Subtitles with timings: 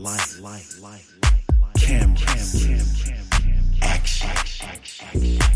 [0.00, 1.04] light,
[1.78, 3.10] cameras,
[3.82, 4.30] action.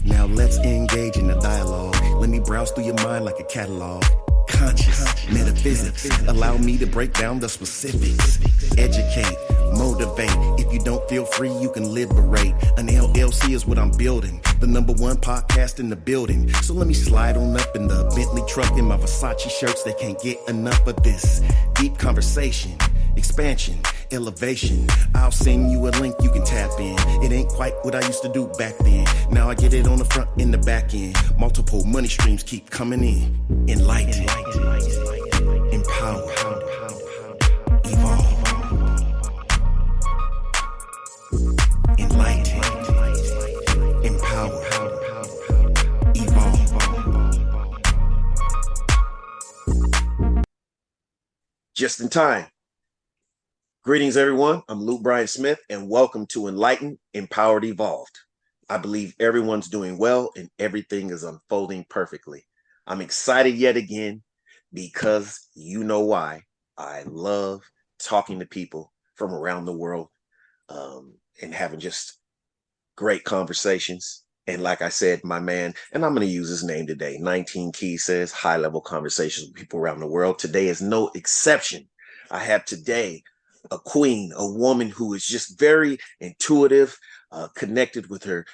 [0.05, 1.97] Now let's engage in the dialogue.
[2.17, 4.05] Let me browse through your mind like a catalog.
[4.49, 6.11] Conscious metaphysics.
[6.29, 8.39] Allow me to break down the specifics.
[8.77, 9.37] Educate,
[9.79, 10.31] motivate.
[10.61, 12.53] If you don't feel free, you can liberate.
[12.77, 14.43] An LLC is what I'm building.
[14.61, 16.53] The number one podcast in the building.
[16.63, 19.85] So let me slide on up in the Bentley truck in my Versace shirts.
[19.85, 21.41] They can't get enough of this
[21.75, 22.77] deep conversation
[23.17, 23.79] expansion,
[24.13, 24.87] elevation.
[25.15, 26.97] I'll send you a link you can tap in.
[27.23, 29.07] It ain't quite what I used to do back then.
[29.31, 31.17] Now I get it on the front and the back end.
[31.39, 33.67] Multiple money streams keep coming in.
[33.69, 34.23] Enlighten,
[35.73, 36.33] empower,
[37.85, 38.31] evolve.
[41.99, 42.63] Enlighten,
[44.05, 44.65] empower,
[46.15, 47.35] evolve.
[51.75, 52.47] Just in time.
[53.85, 54.63] Greetings, everyone.
[54.67, 58.19] I'm Luke Bryan Smith, and welcome to Enlightened, Empowered, Evolved.
[58.71, 62.47] I believe everyone's doing well and everything is unfolding perfectly.
[62.87, 64.23] I'm excited yet again
[64.73, 66.45] because you know why.
[66.79, 67.61] I love
[67.99, 70.09] talking to people from around the world
[70.71, 72.19] um, and having just
[72.97, 74.25] great conversations.
[74.47, 77.73] And like I said, my man, and I'm going to use his name today 19
[77.73, 80.39] Key says high level conversations with people around the world.
[80.39, 81.87] Today is no exception.
[82.31, 83.23] I have today
[83.71, 86.97] a queen, a woman who is just very intuitive,
[87.33, 88.47] uh, connected with her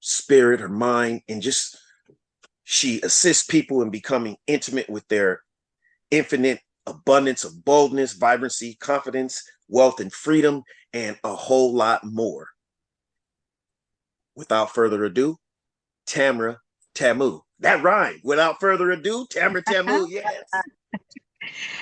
[0.00, 1.76] spirit, her mind, and just
[2.64, 5.42] she assists people in becoming intimate with their
[6.10, 12.48] infinite abundance of boldness, vibrancy, confidence, wealth, and freedom, and a whole lot more.
[14.34, 15.36] Without further ado,
[16.06, 16.58] Tamara
[16.94, 17.40] Tamu.
[17.60, 18.20] That rhyme.
[18.22, 20.06] Without further ado, Tamara Tamu.
[20.08, 20.44] Yes.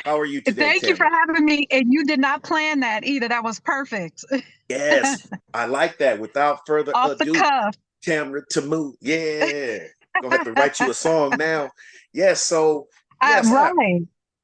[0.05, 0.62] How are you today?
[0.62, 1.67] Thank you for having me.
[1.71, 3.29] And you did not plan that either.
[3.29, 4.25] That was perfect.
[4.69, 6.21] yes, I like that.
[6.21, 7.75] Without further Off ado, the cuff.
[8.03, 8.93] Tamara Tamu.
[9.01, 9.78] Yeah.
[10.22, 11.71] Gonna have to write you a song now.
[12.12, 12.89] Yes, so
[13.22, 14.00] yes, Uh, I-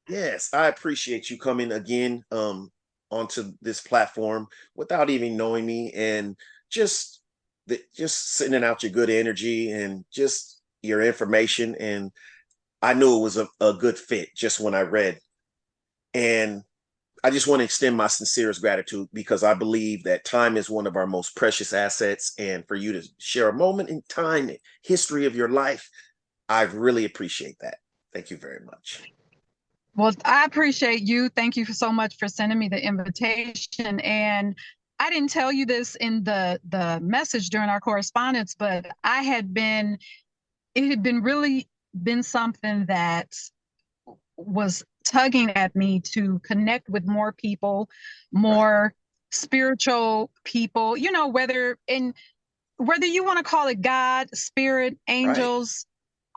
[0.08, 2.70] yes, I appreciate you coming again um
[3.10, 6.36] onto this platform without even knowing me and
[6.70, 7.20] just
[7.66, 12.10] the, just sending out your good energy and just your information and
[12.82, 15.18] I knew it was a, a good fit just when I read.
[16.14, 16.62] And
[17.24, 20.88] I just want to extend my sincerest gratitude because I believe that time is one
[20.88, 22.32] of our most precious assets.
[22.38, 24.50] And for you to share a moment in time,
[24.82, 25.88] history of your life,
[26.48, 27.78] I really appreciate that.
[28.12, 29.02] Thank you very much.
[29.94, 31.28] Well, I appreciate you.
[31.28, 34.00] Thank you so much for sending me the invitation.
[34.00, 34.56] And
[34.98, 39.52] I didn't tell you this in the the message during our correspondence, but I had
[39.52, 39.98] been
[40.74, 43.34] it had been really been something that
[44.36, 47.88] was tugging at me to connect with more people,
[48.32, 48.94] more
[49.30, 52.14] spiritual people, you know, whether in
[52.76, 55.86] whether you want to call it God, spirit, angels,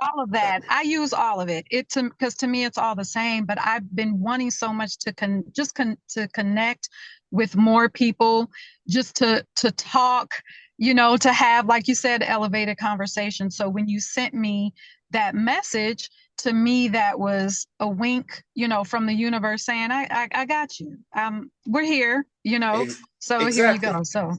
[0.02, 0.62] all of that.
[0.70, 1.66] I use all of it.
[1.72, 3.46] It to because to me it's all the same.
[3.46, 6.90] But I've been wanting so much to con just con to connect
[7.32, 8.50] with more people,
[8.88, 10.34] just to to talk,
[10.78, 13.50] you know, to have like you said, elevated conversation.
[13.50, 14.74] So when you sent me
[15.12, 16.10] that message,
[16.40, 20.46] to me that was a wink, you know, from the universe saying, I I, I
[20.46, 20.98] got you.
[21.16, 22.86] Um, we're here, you know.
[23.20, 24.04] So here you go.
[24.04, 24.38] So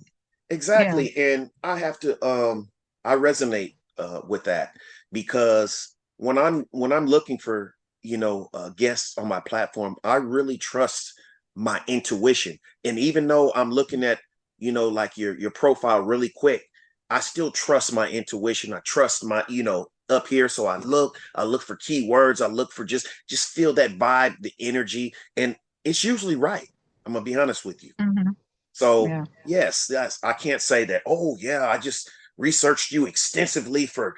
[0.50, 1.16] Exactly.
[1.16, 2.70] And I have to um
[3.04, 4.76] I resonate uh with that
[5.12, 10.16] because when I'm when I'm looking for, you know, uh guests on my platform, I
[10.16, 11.12] really trust
[11.54, 12.58] my intuition.
[12.84, 14.20] And even though I'm looking at,
[14.58, 16.64] you know, like your your profile really quick,
[17.10, 18.72] I still trust my intuition.
[18.72, 20.48] I trust my, you know, up here.
[20.48, 24.36] So I look, I look for keywords, I look for just just feel that vibe,
[24.40, 26.68] the energy, and it's usually right.
[27.04, 27.92] I'm gonna be honest with you.
[27.98, 28.36] mhm,
[28.72, 29.26] So Yeah.
[29.44, 31.02] yes, yes, I can't say that.
[31.06, 34.14] Oh yeah, I just researched you extensively for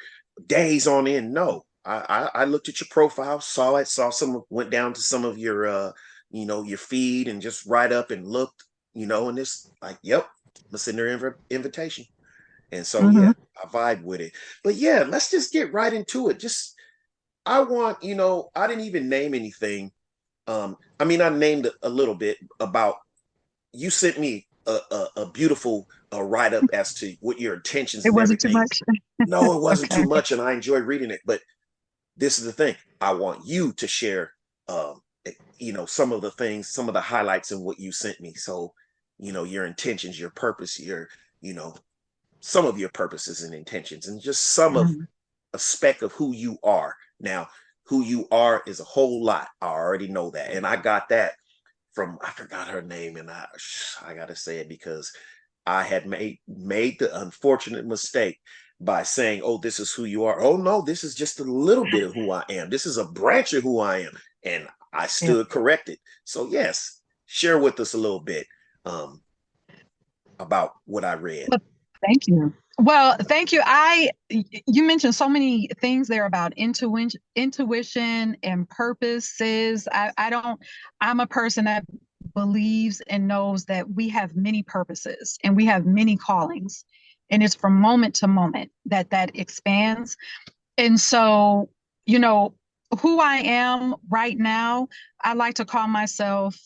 [0.47, 1.33] days on end.
[1.33, 5.01] No, I, I I looked at your profile, saw it, saw some, went down to
[5.01, 5.93] some of your uh,
[6.31, 8.65] you know, your feed, and just right up and looked,
[8.99, 10.29] you know, and it's like, yep,
[10.71, 12.05] let's send her inv- invitation.
[12.73, 14.33] And so yeah, I vibe with it.
[14.65, 16.39] But yeah, let's just get right into it.
[16.41, 16.75] Just
[17.47, 19.91] I want, you know, I didn't even name anything.
[20.47, 22.97] Um, I mean, I named a, a little bit about
[23.73, 28.07] you sent me a, a, a beautiful uh, write up as to what your intentions.
[28.07, 28.81] it wasn't too much.
[29.27, 30.03] No, it wasn't Okay.
[30.03, 31.21] too much, and I enjoyed reading it.
[31.27, 31.41] But
[32.17, 34.33] this is the thing: I want you to share,
[34.69, 37.93] um, eh, you know, some of the things, some of the highlights in what you
[37.93, 38.35] sent me.
[38.35, 38.73] So,
[39.19, 41.09] you know, your intentions, your purpose, your,
[41.41, 41.77] you know,
[42.41, 45.09] some of your purposes and intentions, and just some of Mhm.
[45.55, 46.97] a speck of who you are.
[47.21, 47.49] Now,
[47.87, 49.49] who you are is a whole lot.
[49.63, 51.35] I already know that, and I got that
[51.95, 53.47] from I forgot her name, and I
[54.03, 55.13] I gotta say it because
[55.67, 58.39] I had made made the unfortunate mistake
[58.81, 61.87] by saying, "Oh, this is who you are." Oh no, this is just a little
[61.87, 62.71] bit of who I am.
[62.71, 65.51] This is a branch of who I am, and I stood yeah.
[65.51, 65.99] corrected.
[66.25, 68.47] So yes, share with us a little bit
[68.89, 69.23] um,
[70.39, 71.49] about what I read.
[72.05, 72.53] Thank you.
[72.79, 73.61] Well, thank you.
[73.65, 79.89] I you mentioned so many things there about intuition, intuition and purposes.
[79.91, 80.61] I, I don't.
[81.01, 81.85] I'm a person that
[82.35, 86.85] believes and knows that we have many purposes and we have many callings,
[87.31, 90.17] and it's from moment to moment that that expands.
[90.77, 91.71] And so,
[92.07, 92.55] you know,
[93.01, 94.87] who I am right now,
[95.21, 96.57] I like to call myself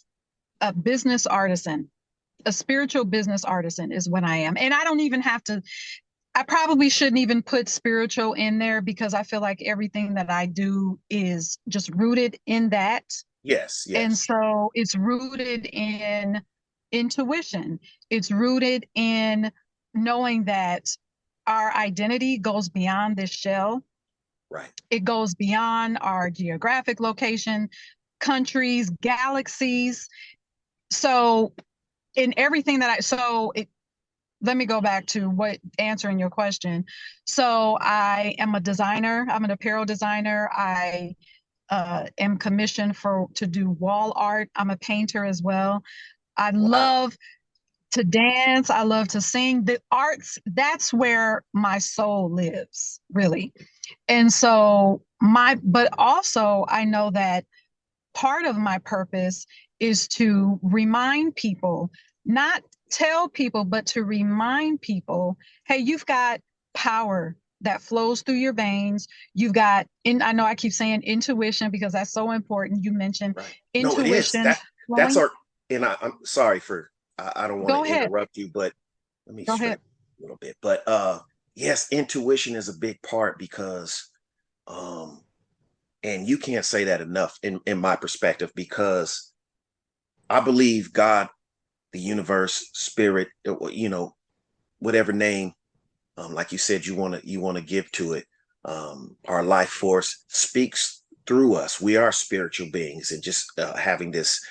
[0.61, 1.89] a business artisan
[2.47, 4.57] a spiritual business artisan is what I am.
[4.57, 5.63] And I don't even have to
[6.35, 10.47] I probably shouldn't even put spiritual in there because I feel like everything that I
[10.47, 13.05] do is just rooted in that.
[13.43, 14.03] Yes, yes.
[14.03, 16.41] And so it's rooted in
[16.91, 17.81] intuition.
[18.09, 19.53] It's rooted in
[19.95, 20.87] knowing that
[21.47, 23.83] our identity goes beyond this shell.
[24.51, 24.73] Right.
[24.91, 27.69] It goes beyond our geographic location,
[28.21, 30.09] countries, galaxies.
[30.91, 31.53] So
[32.15, 33.69] in everything that I so it,
[34.41, 36.85] let me go back to what answering your question.
[37.25, 39.27] So I am a designer.
[39.31, 40.51] I'm an apparel designer.
[40.53, 41.15] I
[41.71, 44.51] uh, am commissioned for to do wall art.
[44.57, 45.83] I'm a painter as well.
[46.37, 46.59] I wow.
[46.59, 47.17] love
[47.93, 48.69] to dance.
[48.69, 49.65] I love to sing.
[49.65, 53.53] The arts, that's where my soul lives, really.
[54.09, 57.45] And so my, but also I know that
[58.15, 59.47] part of my purpose
[59.83, 61.91] is to remind people,
[62.25, 65.37] not tell people, but to remind people,
[65.67, 66.41] hey, you've got
[66.73, 69.09] power that flows through your veins.
[69.35, 72.85] You've got, in, I know I keep saying intuition because that's so important.
[72.85, 73.55] You mentioned right.
[73.75, 74.45] intuition.
[74.45, 74.61] No, that,
[74.97, 75.33] that's our,
[75.69, 76.89] and I, am sorry for,
[77.19, 78.73] I, I don't want to interrupt you, but
[79.27, 79.81] let me Go ahead.
[80.19, 80.57] a little bit.
[80.63, 81.19] But uh
[81.57, 84.11] yes, intuition is a big part because,
[84.69, 85.25] um,
[86.05, 89.32] and you can't say that enough in, in my perspective because
[90.33, 91.29] I believe God,
[91.93, 94.15] the universe, spirit, uh, you know,
[94.79, 95.53] whatever name,
[96.17, 98.25] um, like you said, you want to you want to give to it.
[98.65, 101.81] Um, our life force speaks through us.
[101.81, 104.45] We are spiritual beings, and just uh, having this,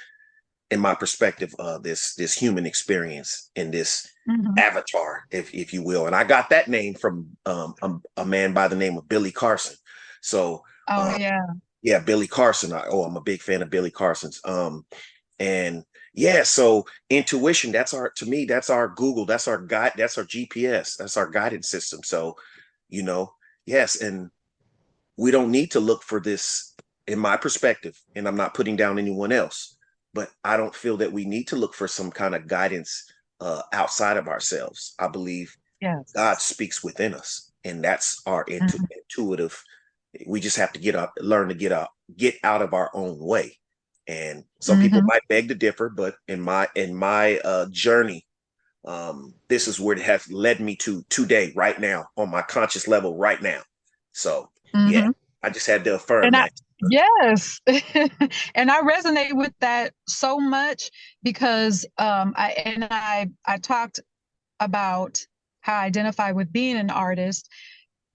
[0.70, 4.58] in my perspective, uh, this this human experience in this mm-hmm.
[4.58, 6.08] avatar, if if you will.
[6.08, 9.32] And I got that name from um, a, a, man by the name of Billy
[9.32, 9.76] Carson.
[10.22, 11.46] So, oh uh, yeah,
[11.82, 12.74] yeah, Billy Carson.
[12.74, 14.42] I, oh, I'm a big fan of Billy Carson's.
[14.46, 14.86] Um,
[15.42, 20.18] and yeah, so intuition, that's our to me, that's our Google, that's our guide, that's
[20.20, 22.02] our GPS, that's our guidance system.
[22.04, 22.36] So,
[22.90, 23.34] you know,
[23.66, 24.30] yes, and
[25.18, 26.76] we don't need to look for this
[27.08, 29.78] in my perspective, and I'm not putting down anyone else,
[30.14, 33.64] but I don't feel that we need to look for some kind of guidance uh,
[33.74, 34.94] outside of ourselves.
[35.00, 36.12] I believe yes.
[36.12, 39.00] God speaks within us, and that's our intu- mm-hmm.
[39.02, 39.64] intuitive.
[40.28, 43.18] We just have to get up, learn to get out, get out of our own
[43.18, 43.58] way
[44.08, 44.84] and some mm-hmm.
[44.86, 48.26] people might beg to differ but in my in my uh journey
[48.86, 52.88] um this is where it has led me to today right now on my conscious
[52.88, 53.62] level right now
[54.12, 54.92] so mm-hmm.
[54.92, 55.10] yeah
[55.44, 56.52] i just had to affirm and that
[56.84, 57.62] I, yes
[58.56, 60.90] and i resonate with that so much
[61.22, 64.00] because um i and i i talked
[64.60, 65.20] about
[65.62, 67.50] how i identify with being an artist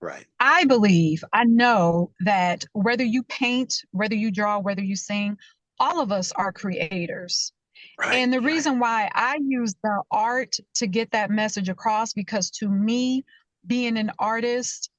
[0.01, 0.27] Right.
[0.41, 5.39] I believe, I know that whether you paint, whether you draw, whether you sing,
[5.79, 7.53] all of us are creators.
[7.99, 8.47] Right, and the right.
[8.47, 13.25] reason why I use the art to get that message across, because to me,
[13.67, 14.91] being an artist,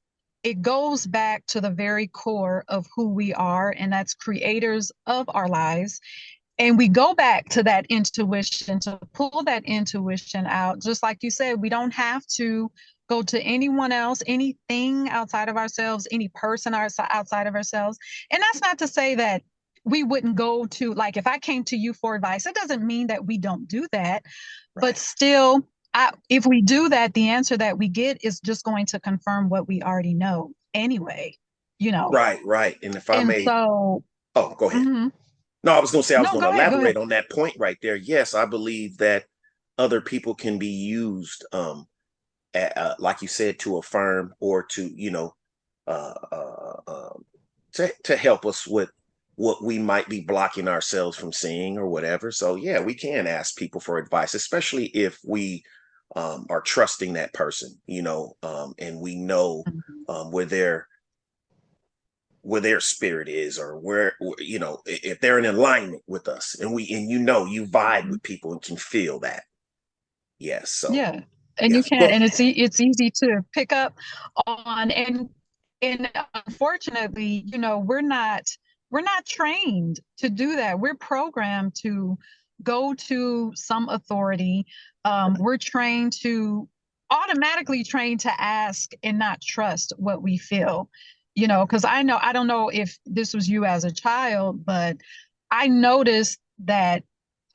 [0.44, 5.30] it goes back to the very core of who we are, and that's creators of
[5.34, 6.00] our lives.
[6.60, 10.82] And we go back to that intuition to pull that intuition out.
[10.82, 12.72] Just like you said, we don't have to
[13.10, 17.98] go to anyone else, anything outside of ourselves, any person outside of ourselves.
[18.32, 19.44] And that's not to say that
[19.88, 23.08] we wouldn't go to like if i came to you for advice it doesn't mean
[23.08, 24.24] that we don't do that
[24.76, 24.82] right.
[24.82, 28.86] but still I, if we do that the answer that we get is just going
[28.88, 31.36] to confirm what we already know anyway
[31.80, 34.04] you know right right and if i and may so
[34.36, 35.08] oh go ahead mm-hmm.
[35.64, 37.56] no i was going to say i was no, going to elaborate on that point
[37.58, 39.26] right there yes i believe that
[39.78, 41.88] other people can be used um
[42.54, 45.34] at, uh, like you said to affirm or to you know
[45.88, 47.26] uh, uh, um,
[47.74, 48.92] to, to help us with
[49.38, 52.32] what we might be blocking ourselves from seeing or whatever.
[52.32, 55.64] So yeah, we can ask people for advice, especially if we
[56.16, 60.12] um, are trusting that person, you know, um, and we know mm-hmm.
[60.12, 60.88] um, where they're
[62.42, 66.74] where their spirit is or where you know if they're in alignment with us and
[66.74, 69.44] we and you know you vibe with people and can feel that
[70.40, 71.20] yes so yeah
[71.58, 71.78] and yeah.
[71.78, 73.98] you can and it's it's easy to pick up
[74.46, 75.28] on and
[75.82, 76.10] and
[76.46, 78.44] unfortunately you know we're not
[78.90, 80.80] we're not trained to do that.
[80.80, 82.18] We're programmed to
[82.64, 84.66] go to some authority.
[85.06, 86.68] Um, we're trained to
[87.10, 90.90] automatically trained to ask and not trust what we feel
[91.36, 94.66] you know because i know i don't know if this was you as a child
[94.66, 94.98] but
[95.52, 97.04] i noticed that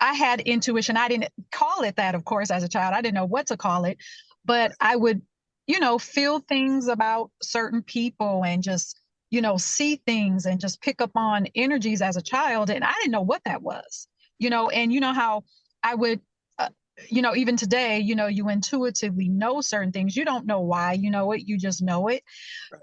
[0.00, 0.96] i had intuition.
[0.96, 2.94] I didn't call it that of course as a child.
[2.94, 3.98] I didn't know what to call it
[4.44, 5.20] but i would
[5.66, 9.01] you know feel things about certain people and just
[9.32, 12.92] you know see things and just pick up on energies as a child and i
[13.00, 14.06] didn't know what that was
[14.38, 15.42] you know and you know how
[15.82, 16.20] i would
[16.58, 16.68] uh,
[17.08, 20.14] you know, even today, you know, you intuitively know certain things.
[20.14, 22.22] You don't know why you know it, you just know it.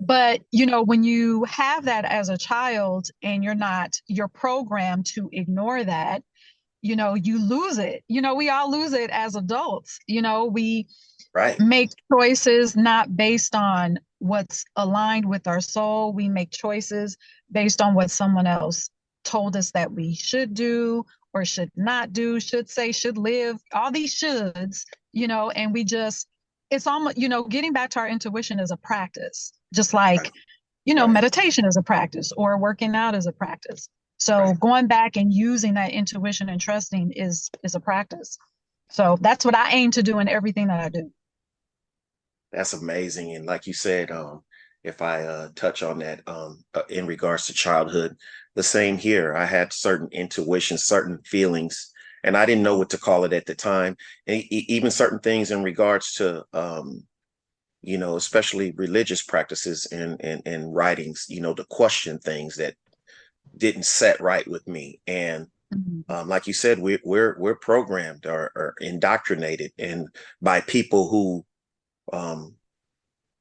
[0.01, 5.06] But, you know, when you have that as a child and you're not, you're programmed
[5.13, 6.24] to ignore that,
[6.82, 8.03] you know, you lose it.
[8.08, 10.00] You know, we all lose it as adults.
[10.08, 10.88] You know, we
[11.34, 11.60] right.
[11.60, 16.14] make choices not based on what's aligned with our soul.
[16.14, 17.18] We make choices
[17.52, 18.90] based on what someone else
[19.24, 23.92] told us that we should do or should not do, should say, should live, all
[23.92, 26.28] these shoulds, you know, and we just,
[26.72, 30.32] it's almost, you know, getting back to our intuition is a practice, just like, right.
[30.86, 31.14] you know, right.
[31.14, 33.90] meditation is a practice or working out is a practice.
[34.18, 34.60] So right.
[34.60, 38.38] going back and using that intuition and trusting is is a practice.
[38.90, 41.12] So that's what I aim to do in everything that I do.
[42.51, 43.36] That's amazing.
[43.36, 44.44] And like you said, um,
[44.84, 48.15] if I uh, touch on that um, uh, in regards to childhood,
[48.56, 49.36] the same here.
[49.36, 51.91] I had certain intuitions, certain feelings,
[52.24, 53.96] and I didn't know what to call it at the time.
[54.27, 57.03] And even certain things in regards to, um,
[57.82, 62.75] you know, especially religious practices and, and, and writings, you know, to question things that
[63.56, 65.00] didn't set right with me.
[65.08, 66.12] And mm-hmm.
[66.12, 70.08] um, like you said, we, we're we're programmed or, or indoctrinated, and
[70.41, 71.46] by people who,
[72.13, 72.56] um,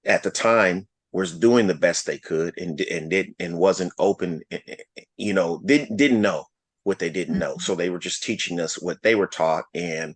[0.05, 4.43] at the time was doing the best they could and and did and wasn't open
[4.51, 6.45] eh, eh, eh, you know didn't didn't know
[6.85, 7.61] what they didn't know mm-hmm.
[7.61, 10.15] so they were just teaching us what they were taught and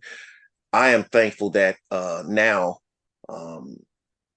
[0.71, 2.77] i am thankful that uh now
[3.29, 3.75] um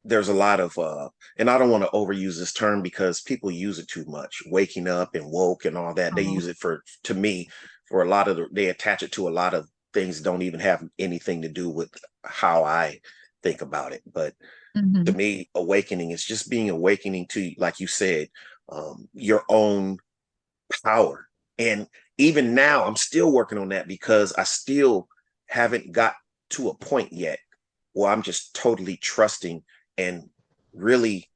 [0.05, 3.51] there's a lot of uh and i don't want to overuse this term because people
[3.51, 6.33] use it too much waking up and woke and all that they uh-huh.
[6.33, 7.49] use it for to me
[7.89, 10.61] for a lot of the, they attach it to a lot of things don't even
[10.61, 11.91] have anything to do with
[12.25, 12.99] how i
[13.47, 14.35] think about it but
[14.77, 15.05] mm-hmm.
[15.05, 18.29] to me awakening is just being awakening to like you said
[18.71, 19.99] um, your own
[20.85, 21.87] power and
[22.19, 25.07] even now i'm still working on that because i still
[25.47, 26.15] haven't got
[26.51, 27.39] to a point yet
[27.93, 29.63] where i'm just totally trusting
[29.97, 30.29] and
[30.73, 31.31] really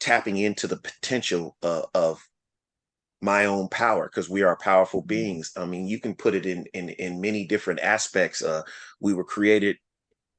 [0.00, 2.20] tapping into the potential uh, of
[3.22, 5.08] my own power because we are powerful mm-hmm.
[5.08, 8.62] beings i mean you can put it in in in many different aspects uh
[9.00, 9.76] we were created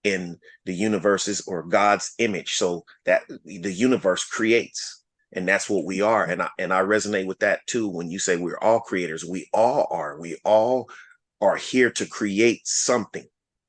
[0.07, 2.55] in the universe's or God's image.
[2.55, 6.23] So that the universe creates, and that's what we are.
[6.25, 7.89] And I and I resonate with that too.
[7.89, 10.19] When you say we're all creators, we all are.
[10.19, 10.89] We all
[11.41, 13.25] are here to create something.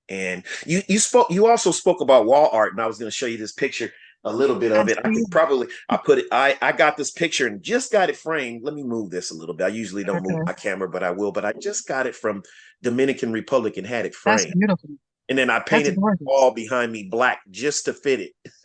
[0.09, 3.17] And you you spoke you also spoke about wall art, and I was going to
[3.17, 3.93] show you this picture,
[4.25, 4.99] a little bit of it.
[5.05, 6.27] I could probably I put it.
[6.33, 8.63] I I got this picture and just got it framed.
[8.65, 9.65] Let me move this a little bit.
[9.65, 10.35] I usually don't okay.
[10.35, 11.33] move my camera, but I will.
[11.33, 12.43] But I just got it from
[12.83, 14.41] Dominican Republic and had it framed.
[14.41, 14.91] That's beautiful
[15.29, 18.33] and then I painted the wall behind me black just to fit it.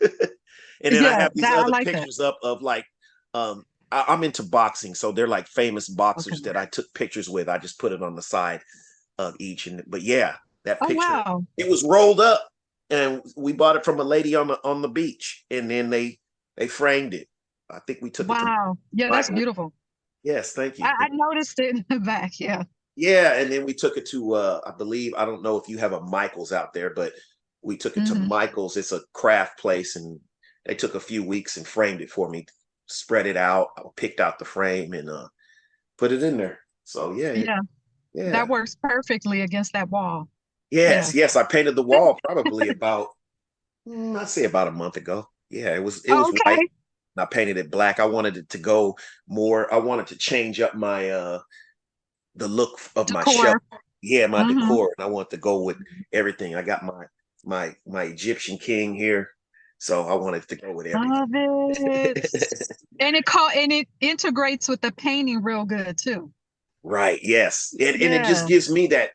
[0.80, 2.28] and then yeah, I have these other like pictures that.
[2.28, 2.86] up of like
[3.34, 6.42] um I, am into boxing, so they're like famous boxers okay.
[6.44, 7.48] that I took pictures with.
[7.48, 8.60] I just put it on the side
[9.18, 11.44] of each, and but yeah, that oh, picture wow.
[11.56, 12.48] it was rolled up,
[12.90, 16.18] and we bought it from a lady on the on the beach, and then they
[16.56, 17.28] they framed it.
[17.70, 18.36] I think we took wow.
[18.36, 18.44] it.
[18.44, 19.72] Wow, yeah, that's beautiful.
[20.22, 20.86] Yes, thank you.
[20.86, 22.40] I, I noticed it in the back.
[22.40, 22.64] Yeah.
[22.96, 25.78] Yeah, and then we took it to uh I believe I don't know if you
[25.78, 27.12] have a Michaels out there, but
[27.62, 28.22] we took it mm-hmm.
[28.22, 28.76] to Michaels.
[28.76, 30.20] It's a craft place and
[30.66, 32.46] they took a few weeks and framed it for me,
[32.86, 35.28] spread it out, I picked out the frame and uh
[35.98, 36.60] put it in there.
[36.84, 37.32] So yeah.
[37.32, 37.58] Yeah.
[38.12, 38.30] Yeah.
[38.30, 40.28] That works perfectly against that wall.
[40.70, 41.22] Yes, yeah.
[41.22, 41.36] yes.
[41.36, 43.08] I painted the wall probably about
[43.88, 45.28] mm, I'd say about a month ago.
[45.50, 46.56] Yeah, it was it was okay.
[46.56, 46.70] white.
[47.16, 48.00] I painted it black.
[48.00, 48.96] I wanted it to go
[49.28, 49.72] more.
[49.72, 51.40] I wanted to change up my uh
[52.36, 53.24] the look of decor.
[53.24, 53.62] my shelf.
[54.02, 54.60] Yeah, my mm-hmm.
[54.60, 55.78] decor, and I want to go with
[56.12, 56.54] everything.
[56.54, 57.04] I got my
[57.44, 59.30] my my Egyptian king here,
[59.78, 61.10] so I wanted to go with everything.
[61.10, 62.72] Love it.
[63.00, 66.30] and it call and it integrates with the painting real good too.
[66.82, 67.18] Right.
[67.22, 68.06] Yes, and yeah.
[68.06, 69.10] and it just gives me that.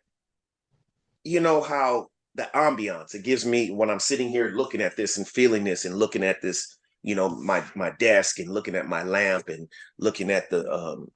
[1.24, 5.18] You know how the ambiance it gives me when I'm sitting here looking at this
[5.18, 8.88] and feeling this and looking at this you know, my my desk and looking at
[8.88, 11.10] my lamp and looking at the um,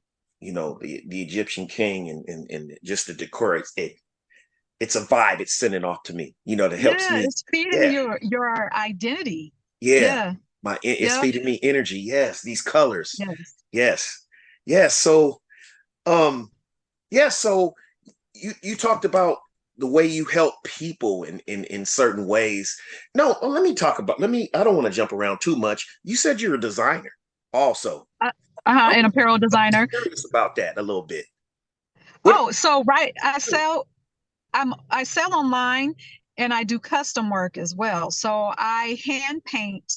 [0.43, 3.55] you know, the the Egyptian king and and, and just the decor.
[3.55, 3.93] It's, it
[4.79, 5.39] it's a vibe.
[5.39, 6.35] It's sending off to me.
[6.45, 7.23] You know, that helps yeah, me.
[7.25, 7.89] It's feeding Yeah.
[7.89, 9.53] your your identity.
[9.79, 10.33] Yeah, Yeah.
[10.61, 11.21] my it's Yep.
[11.21, 11.99] feeding me energy.
[11.99, 13.15] Yes, these colors.
[13.17, 13.53] Yes.
[13.71, 14.27] Yes.
[14.65, 14.95] Yes.
[14.95, 15.41] So
[16.05, 16.51] um
[17.11, 17.73] yeah, so
[18.33, 19.37] you you talked about
[19.77, 22.77] the way you help people in in in certain ways.
[23.15, 25.55] No, uh, let me talk about let me I don't want to jump around too
[25.55, 25.87] much.
[26.03, 27.11] You said you're a designer
[27.53, 28.07] also.
[28.65, 28.93] Uh-huh.
[28.95, 29.87] An apparel designer.
[29.87, 31.25] Curious about that a little bit.
[32.21, 33.13] What- Oh, so right.
[33.21, 33.87] I sell
[34.53, 35.95] I'm I sell online
[36.37, 38.11] and I do custom work as well.
[38.11, 39.91] So I hand paint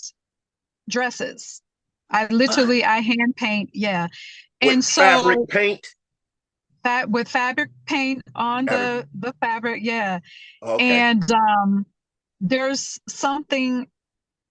[0.88, 1.62] dresses.
[2.10, 4.08] I literally I hand paint, yeah.
[4.62, 5.86] With And so fabric paint.
[6.84, 9.08] that with fabric paint on Fabric.
[9.20, 10.18] the the fabric, yeah.
[10.62, 10.84] Okay.
[10.98, 11.86] And um
[12.40, 13.88] there's something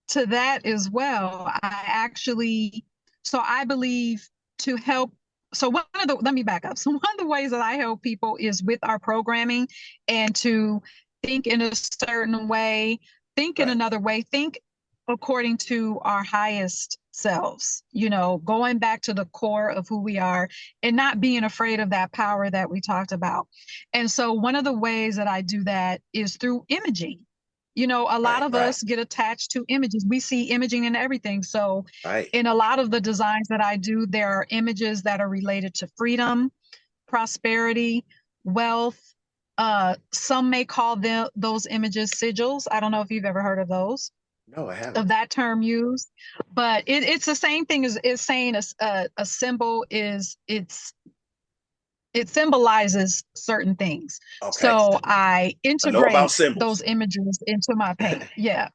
[0.10, 1.46] to that as well.
[1.62, 2.86] I actually
[3.26, 4.28] so I believe
[4.60, 5.12] to help
[5.54, 6.78] so one of the let me back up.
[6.86, 9.68] So one of the ways that I help people is with our programming
[10.08, 10.82] and to
[11.24, 13.00] think in a certain way,
[13.36, 14.60] think in another way, think
[15.08, 20.18] according to our highest selves, you know, going back to the core of who we
[20.18, 20.50] are
[20.84, 23.48] and not being afraid of that power that we talked about.
[23.94, 27.26] And so one of the ways that I do that is through imaging.
[27.76, 28.70] You know, a lot Right, of right.
[28.70, 30.06] us get attached to images.
[30.08, 31.44] We see imaging in everything.
[31.44, 32.30] So right.
[32.34, 35.74] in a lot of the designs that I do, there are images that are related
[35.76, 36.52] to freedom,
[37.08, 38.06] prosperity,
[38.46, 39.02] wealth.
[39.58, 42.68] Uh, some may call them those images sigils.
[42.72, 44.12] I don't know if you've ever heard of those
[44.48, 44.98] No, I haven't.
[44.98, 46.10] of that term used,
[46.54, 50.94] but it, it's the same thing as is saying a a symbol is it's
[52.16, 54.20] it symbolizes certain things.
[54.44, 54.52] Okay.
[54.52, 56.62] So I I integrate symbols.
[56.62, 58.24] those images into my paint.
[58.38, 58.70] Yeah.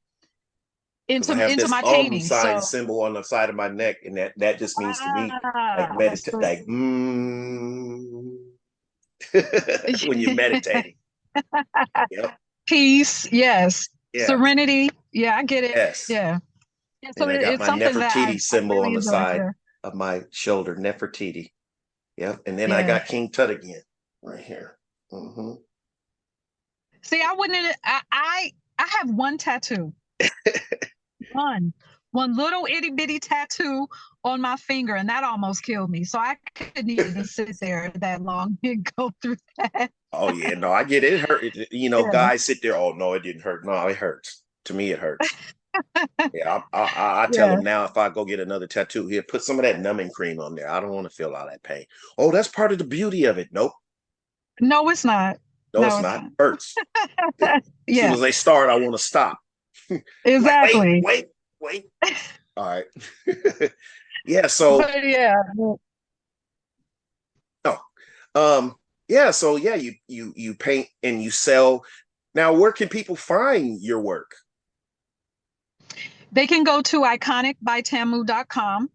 [1.11, 2.21] I Into into this my Om painting.
[2.21, 5.11] sign So symbol on the side of my neck, and that that just means to
[5.11, 5.41] me
[5.77, 8.37] like Ah, meditate, like mm,
[10.09, 10.97] when you're meditating.
[12.11, 12.39] Yep.
[12.67, 13.89] peace, yes.
[14.13, 14.27] Yeah.
[14.27, 14.91] Serenity.
[15.13, 15.73] Yeah, I get it.
[15.77, 16.07] Yes.
[16.09, 16.39] Yeah.
[17.03, 19.43] Yeah, so And I got it's my I, I Nefertiti symbol really on the side.
[19.85, 21.53] Of my shoulder, Nefertiti.
[22.21, 22.43] Yep.
[22.47, 23.81] And then I got King Tut again,
[24.23, 24.77] right here.
[25.11, 25.55] hmm
[27.03, 27.77] See, I wouldn't.
[27.83, 29.95] I I, I have one tattoo.
[31.33, 31.73] one,
[32.11, 33.89] one little itty bitty tattoo
[34.23, 36.05] on my finger, and that almost killed me.
[36.05, 39.91] So I couldn't even sit there that long and go through that.
[40.13, 41.15] Oh yeah, no, I get it.
[41.15, 41.57] It hurt.
[41.73, 42.13] You know, Yeah.
[42.13, 42.77] guys sit there.
[42.77, 43.65] Oh no, it didn't hurt.
[43.65, 44.43] No, it hurts.
[44.67, 45.27] To me, it hurts.
[46.33, 47.57] Yeah, I, I, I, tell Yeah.
[47.57, 50.41] them now if I go get another tattoo, here, put some of that numbing cream
[50.41, 50.69] on there.
[50.71, 51.87] I don't want to feel all that pain.
[52.19, 53.49] Oh, that's part of the beauty of it.
[53.53, 53.73] Nope,
[54.61, 55.39] No, it's not.
[55.75, 56.23] no, No, it's it's not.
[56.23, 56.33] not.
[56.39, 56.75] Hurts.
[57.41, 59.39] As soon Yeah, as they start, I want to stop.
[60.25, 61.03] Exactly.
[61.05, 61.27] wait,
[61.61, 62.13] wait, wait.
[62.57, 62.87] All right.
[64.27, 64.47] yeah.
[64.47, 65.35] So, But yeah,
[68.35, 68.77] um,
[69.09, 69.31] yeah.
[69.31, 71.85] So, yeah, you you you paint and you sell.
[72.35, 74.37] Now, where can people find your work?
[76.33, 78.91] They can go to iconicbytamu.com.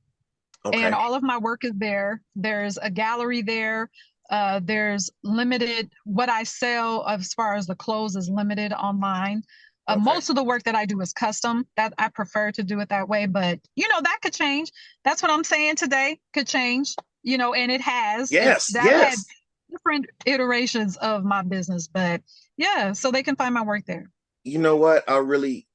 [0.65, 0.83] Okay.
[0.83, 2.21] and all of my work is there.
[2.35, 3.91] There's a gallery there.
[4.31, 9.43] Uh, there's limited what I sell as far as the clothes is limited online.
[9.87, 10.01] Uh, Okay.
[10.01, 11.67] Most of the work that I do is custom.
[11.77, 14.71] That I prefer to do it that way, but you know that could change.
[15.03, 16.19] That's what I'm saying today.
[16.33, 16.95] Could change.
[17.21, 18.31] You know, and it has.
[18.31, 18.73] Yes.
[18.73, 19.25] that had Yes.
[19.69, 22.21] different iterations of my business, but
[22.57, 24.09] yeah, so they can find my work there.
[24.43, 25.67] you know what i really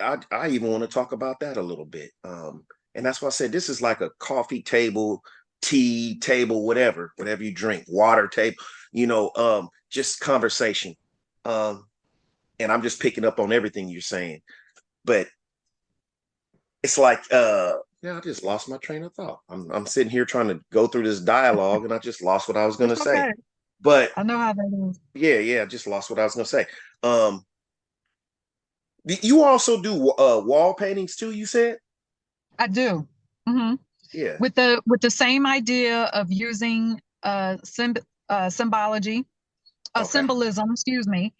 [0.00, 3.28] i i even want to talk about that a little bit um and that's why
[3.28, 5.22] i said this is like a coffee table
[5.60, 8.56] tea table whatever whatever you drink water table
[8.92, 10.94] you know um just conversation
[11.44, 11.86] um
[12.58, 14.40] and i'm just picking up on everything you're saying
[15.04, 15.26] but
[16.82, 20.24] it's like uh yeah i just lost my train of thought i'm, I'm sitting here
[20.24, 22.94] trying to go through this dialogue and i just lost what i was going to
[22.94, 23.32] It's say
[23.82, 25.00] but I know how that is.
[25.14, 26.66] yeah, yeah, I just lost what I was gonna say.
[27.02, 27.44] Um,
[29.04, 31.32] you also do uh wall paintings too.
[31.32, 31.78] You said,
[32.58, 33.06] I do.
[33.46, 33.74] hmm
[34.12, 39.24] yeah, with the with the same idea of using uh, symb uh symbology
[39.94, 40.10] uh, Okay.
[40.10, 41.32] symbolism excuse me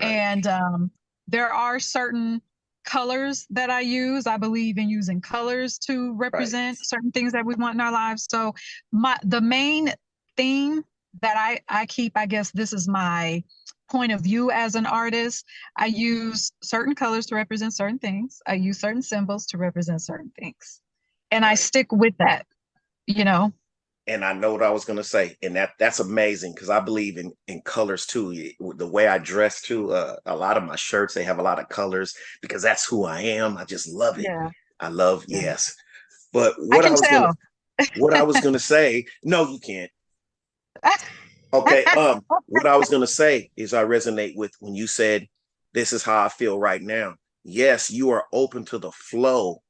[0.00, 0.08] Right.
[0.08, 0.90] and um
[1.28, 2.40] there are certain
[2.84, 7.54] colors that I use I believe in using colors to represent certain things that we
[7.56, 8.54] want in our lives so
[8.92, 9.92] my the main
[10.36, 10.84] theme
[11.22, 13.42] that I I keep I guess this is my
[13.90, 15.44] point of view as an artist
[15.76, 20.32] I use certain colors to represent certain things I use certain symbols to represent certain
[20.38, 20.80] things
[21.30, 22.46] and I stick with that
[23.06, 23.52] you know
[24.06, 27.16] and I know what I was gonna say, and that that's amazing because I believe
[27.16, 28.50] in in colors too.
[28.58, 31.60] The way I dress too, uh, a lot of my shirts they have a lot
[31.60, 33.56] of colors because that's who I am.
[33.56, 34.24] I just love it.
[34.24, 34.48] yeah
[34.80, 35.42] I love yeah.
[35.42, 35.76] yes.
[36.32, 37.34] But what I, I was gonna,
[37.98, 39.90] what I was gonna say, no, you can't.
[41.52, 41.84] Okay.
[41.96, 45.26] Um, what I was gonna say is I resonate with when you said
[45.72, 47.14] this is how I feel right now.
[47.44, 49.62] Yes, you are open to the flow.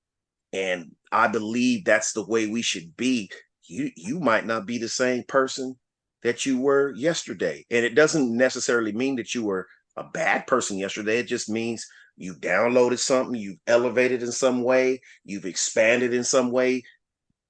[0.53, 3.31] And I believe that's the way we should be.
[3.65, 5.77] You you might not be the same person
[6.23, 7.65] that you were yesterday.
[7.71, 9.67] And it doesn't necessarily mean that you were
[9.97, 11.19] a bad person yesterday.
[11.19, 16.51] It just means you downloaded something, you've elevated in some way, you've expanded in some
[16.51, 16.83] way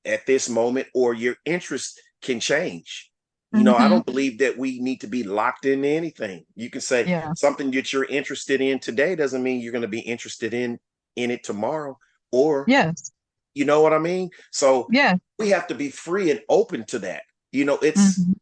[0.04, 3.09] at this moment, or your interest can change.
[3.52, 3.82] You know, mm-hmm.
[3.82, 6.44] I don't believe that we need to be locked into anything.
[6.54, 7.32] You can say yeah.
[7.34, 10.78] something that you're interested in today doesn't mean you're going to be interested in
[11.16, 11.98] in it tomorrow.
[12.30, 13.10] Or yes,
[13.54, 14.30] you know what I mean.
[14.52, 17.22] So yeah, we have to be free and open to that.
[17.50, 18.32] You know, it's mm-hmm.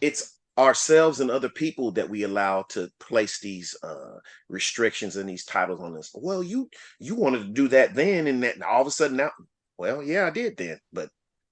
[0.00, 5.44] it's ourselves and other people that we allow to place these uh restrictions and these
[5.44, 6.10] titles on us.
[6.12, 9.16] Well, you you wanted to do that then, and that and all of a sudden
[9.16, 9.30] now,
[9.78, 11.08] well, yeah, I did then, but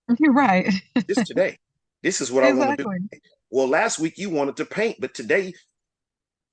[0.19, 0.69] you're right.
[1.07, 1.59] this today.
[2.03, 2.85] This is what exactly.
[2.85, 3.21] I want to do.
[3.51, 5.55] Well, last week you wanted to paint, but today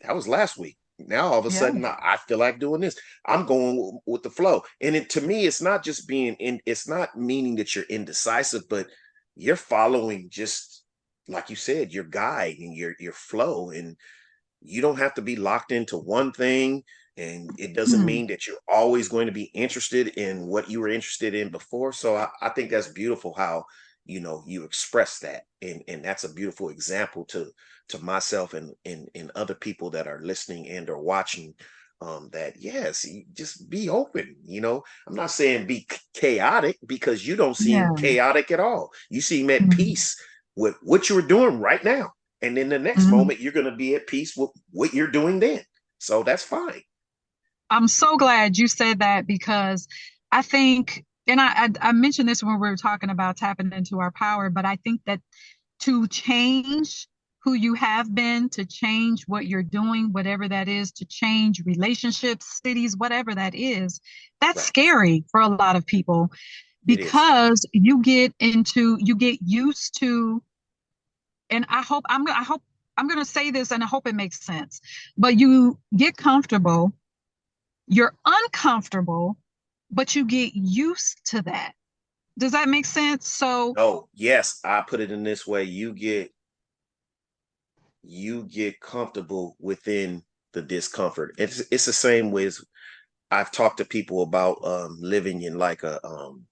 [0.01, 0.77] that was last week.
[0.97, 1.59] Now all of a yeah.
[1.59, 2.97] sudden I feel like doing this.
[3.25, 4.63] I'm going with the flow.
[4.81, 8.63] And it, to me, it's not just being in, it's not meaning that you're indecisive,
[8.69, 8.87] but
[9.35, 10.83] you're following just
[11.27, 13.71] like you said, your guide and your your flow.
[13.71, 13.97] And
[14.61, 16.83] you don't have to be locked into one thing.
[17.17, 18.05] And it doesn't mm-hmm.
[18.05, 21.93] mean that you're always going to be interested in what you were interested in before.
[21.93, 23.65] So I, I think that's beautiful how
[24.05, 27.47] you know you express that and and that's a beautiful example to
[27.89, 31.53] to myself and and, and other people that are listening and or watching
[32.01, 37.35] um that yes just be open you know i'm not saying be chaotic because you
[37.35, 37.89] don't seem yeah.
[37.97, 39.77] chaotic at all you seem at mm-hmm.
[39.77, 40.15] peace
[40.55, 43.15] with what you're doing right now and in the next mm-hmm.
[43.17, 45.61] moment you're going to be at peace with what you're doing then
[45.99, 46.81] so that's fine
[47.69, 49.87] i'm so glad you said that because
[50.31, 53.99] i think and I, I, I mentioned this when we were talking about tapping into
[53.99, 55.19] our power, but I think that
[55.81, 57.07] to change
[57.43, 62.59] who you have been, to change what you're doing, whatever that is, to change relationships,
[62.63, 64.01] cities, whatever that is,
[64.41, 64.65] that's right.
[64.65, 66.31] scary for a lot of people
[66.85, 70.41] because you get into you get used to
[71.49, 72.61] and I hope I'm I hope
[72.97, 74.81] I'm going to say this and I hope it makes sense.
[75.17, 76.93] But you get comfortable,
[77.87, 79.37] you're uncomfortable
[79.95, 81.71] but you get used to that.
[82.37, 83.27] Does that make sense?
[83.27, 85.63] So Oh, yes, I put it in this way.
[85.63, 86.31] You get
[88.03, 90.21] you get comfortable within
[90.53, 91.33] the discomfort.
[91.37, 92.59] It's it's the same with
[93.31, 96.45] I've talked to people about um, living in like a um,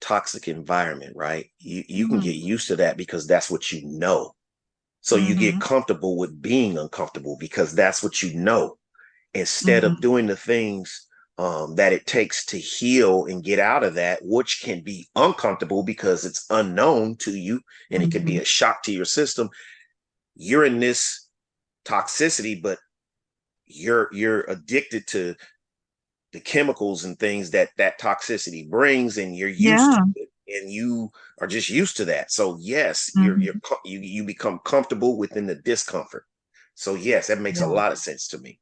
[0.00, 1.50] toxic environment, right?
[1.58, 2.26] You you can mm-hmm.
[2.26, 4.34] get used to that because that's what you know.
[5.00, 5.26] So mm-hmm.
[5.26, 5.62] you get mm-hmm.
[5.62, 8.78] comfortable with being uncomfortable because that's what you know.
[9.34, 9.94] Instead mm-hmm.
[9.94, 14.20] of doing the things um, that it takes to heal and get out of that,
[14.22, 18.08] which can be uncomfortable because it's unknown to you and mm-hmm.
[18.08, 18.42] it can be mm-hmm.
[18.42, 19.50] a shock to your system.
[20.36, 21.28] You're in this
[21.84, 22.78] toxicity, but
[23.66, 25.34] you're you're addicted to
[26.32, 29.98] the chemicals and things that that toxicity brings, and you're used yeah.
[30.14, 30.28] to it,
[30.62, 32.30] and you are just used to that.
[32.30, 33.26] So yes, mm-hmm.
[33.26, 36.26] you're you're you you become comfortable within the discomfort.
[36.74, 37.66] So yes, that makes yeah.
[37.66, 38.60] a lot of sense to me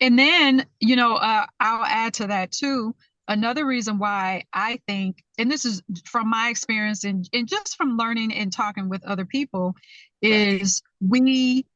[0.00, 2.94] and then you know uh, i'll add to that too.
[3.30, 7.98] Another reason why i think and this is from my experience and, and just from
[7.98, 9.74] learning and talking with other people
[10.22, 11.66] is we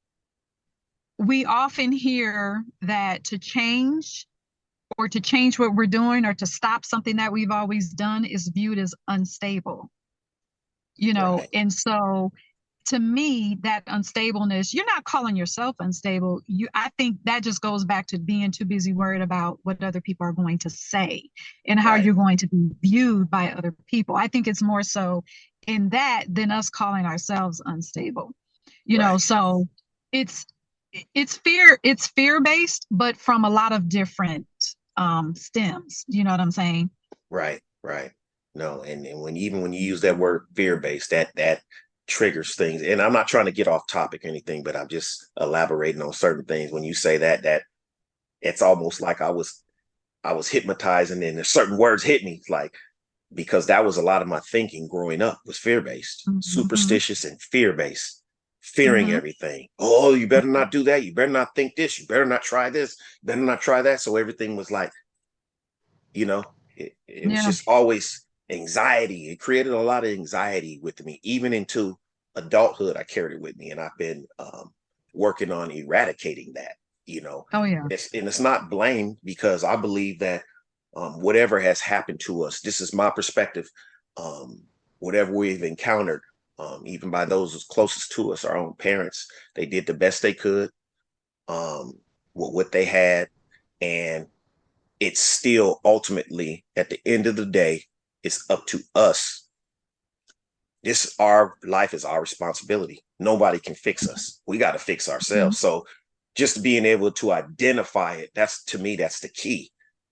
[1.19, 4.27] we often hear that to change
[4.99, 8.49] or to change what we're doing or to stop something that we've always done is
[8.49, 9.91] viewed as unstable.
[10.97, 11.49] You know right.
[11.55, 12.33] and so
[12.87, 16.41] to me that unstableness you're not calling yourself unstable.
[16.47, 20.01] You i think that just goes back to being too busy worried about what other
[20.01, 21.29] people are going to say
[21.67, 22.05] and how right.
[22.05, 24.17] you're going to be viewed by other people.
[24.17, 25.25] I think it's more so
[25.67, 28.35] in that than us calling ourselves unstable
[28.85, 29.13] you right.
[29.13, 29.67] know so
[30.11, 30.47] it's
[31.15, 34.47] it's fear it's fear based but from a lot of different
[34.97, 36.91] um stems you know what i'm saying?
[37.31, 38.13] Right right.
[38.55, 41.63] No and, and when even when you use that word fear based that that
[42.13, 42.83] triggers things.
[42.83, 46.13] And I'm not trying to get off topic or anything, but I'm just elaborating on
[46.13, 46.71] certain things.
[46.71, 47.63] When you say that, that
[48.43, 49.63] it's almost like I was
[50.23, 52.77] I was hypnotized and then certain words hit me like
[53.35, 56.41] because that was a lot of my thinking growing up was fear-based, mm-hmm.
[56.41, 58.23] superstitious and fear-based,
[58.61, 59.17] fearing mm-hmm.
[59.17, 59.69] everything.
[59.79, 61.03] Oh, you better not do that.
[61.03, 61.99] You better not think this.
[61.99, 62.97] You better not try this.
[63.23, 64.01] You better not try that.
[64.01, 64.93] So everything was like,
[66.13, 66.45] you know,
[66.77, 67.31] it, it yeah.
[67.31, 69.31] was just always anxiety.
[69.31, 71.99] It created a lot of anxiety with me, even into
[72.35, 72.97] adulthood.
[72.97, 74.73] I carried it with me, and I've been um,
[75.15, 76.77] working on eradicating that.
[77.05, 80.45] You know, oh yeah, it's, and it's not blame because I believe that
[80.97, 82.61] um, whatever has happened to us.
[82.61, 83.69] This is my perspective.
[84.17, 84.63] Um,
[84.99, 86.23] whatever we've encountered,
[86.59, 90.35] um, even by those closest to us, our own parents, they did the best they
[90.35, 90.71] could
[91.49, 91.99] um,
[92.35, 93.29] with what they had,
[93.81, 94.27] and
[95.01, 97.83] it's still ultimately at the end of the day,
[98.23, 99.42] it's up to us.
[100.83, 103.05] This our life is our responsibility.
[103.19, 104.41] Nobody can fix us.
[104.47, 105.57] We got to fix ourselves.
[105.57, 105.67] Mm-hmm.
[105.67, 105.87] So
[106.35, 109.71] just being able to identify it, that's to me, that's the key.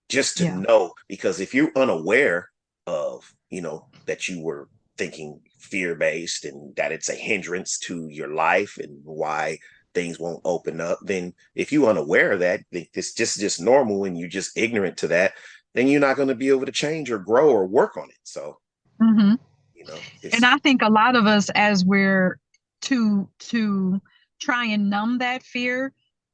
[0.09, 0.57] Just to yeah.
[0.57, 2.51] know, because if you're unaware
[2.87, 8.09] of, you know, that you were thinking fear based and that it's a hindrance to
[8.09, 9.59] your life and why
[9.95, 14.19] things won't open up, then if you're unaware of that, it's just just normal and
[14.19, 15.33] you're just ignorant to that,
[15.75, 18.19] then you're not going to be able to change or grow or work on it.
[18.25, 18.59] So,
[19.01, 19.35] mm-hmm.
[19.81, 19.99] You know,
[20.35, 22.39] and I think a lot of us, as we're
[22.83, 24.01] to to
[24.41, 25.93] try and numb that fear,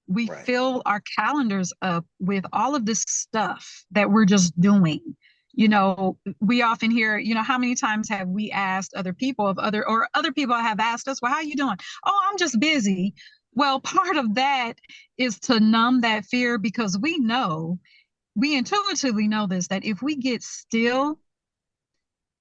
[0.08, 0.44] we right.
[0.44, 5.00] fill our calendars up with all of this stuff that we're just doing.
[5.52, 9.46] You know we often hear you know how many times have we asked other people
[9.46, 11.76] of other or other people have asked us well how are you doing?
[12.04, 13.14] Oh i'm just busy.
[13.54, 14.74] Well, part of that
[15.16, 17.78] is to numb that fear because we know,
[18.34, 21.18] we intuitively know this, that if we get still,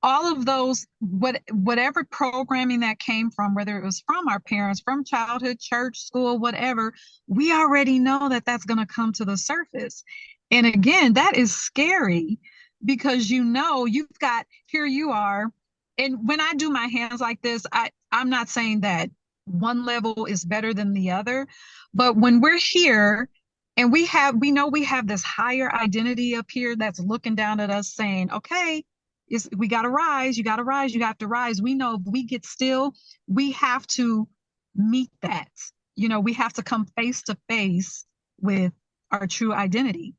[0.06, 4.80] all of those what whatever programming that came from whether it was from our parents
[4.80, 6.94] from childhood church school whatever
[7.28, 10.04] we already know that that's going to come to the surface
[10.52, 12.40] and again that is scary
[12.84, 15.52] because you know you've got here you are
[15.98, 19.10] and when i do my hands like this i i'm not saying that
[19.46, 21.48] one level is better than the other.
[21.94, 23.30] But when we're here
[23.78, 27.60] and we have, we know we have this higher identity up here that's looking down
[27.60, 28.84] at us saying, okay,
[29.30, 31.62] is we got to rise, you got to rise, you have to rise.
[31.62, 32.94] We know if we get still,
[33.28, 34.28] we have to
[34.76, 35.50] meet that.
[35.96, 38.06] You know, we have to come face to face
[38.42, 38.74] with
[39.12, 40.16] our true identity.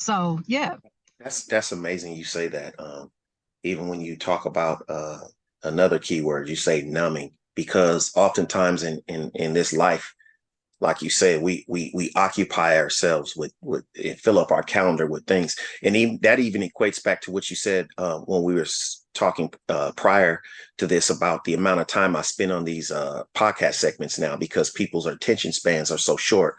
[0.00, 0.76] So, yeah.
[1.20, 2.74] That's that's amazing you say that.
[2.78, 3.10] Um
[3.62, 5.20] even when you talk about uh
[5.62, 10.14] another keyword, you say numbing because oftentimes in in in this life
[10.84, 13.84] like you said we we we occupy ourselves with with
[14.18, 17.56] fill up our calendar with things and even, that even equates back to what you
[17.56, 18.66] said uh, when we were
[19.14, 20.40] talking uh, prior
[20.78, 24.36] to this about the amount of time i spend on these uh, podcast segments now
[24.36, 26.56] because people's attention spans are so short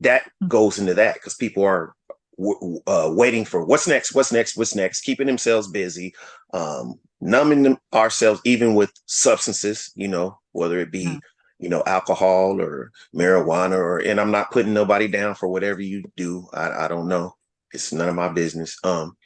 [0.00, 0.48] that mm-hmm.
[0.48, 1.94] goes into that because people are
[2.38, 6.14] w- uh, waiting for what's next what's next what's next keeping themselves busy
[6.54, 11.20] um, numbing ourselves even with substances, you know, whether it be, mm.
[11.58, 16.04] You know, alcohol or marijuana or and I'm not putting nobody down for whatever you
[16.16, 16.48] do.
[16.52, 17.34] I, I don't know.
[17.72, 18.76] It's none of my business.
[18.84, 19.16] Um,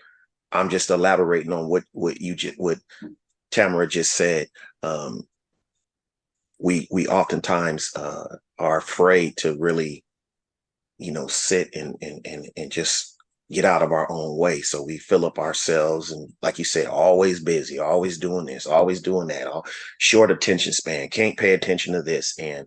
[0.51, 2.79] I'm just elaborating on what what you just what
[3.51, 4.49] Tamara just said.
[4.83, 5.23] Um,
[6.59, 10.05] we we oftentimes uh, are afraid to really,
[10.99, 13.12] you know, sit and and and and just
[13.51, 14.61] get out of our own way.
[14.61, 19.01] So we fill up ourselves and like you said, always busy, always doing this, always
[19.01, 19.67] doing that, all
[19.99, 22.39] short attention span, can't pay attention to this.
[22.39, 22.67] And